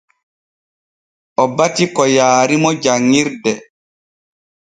[1.41, 3.53] O bati ko yaarimo janŋirde.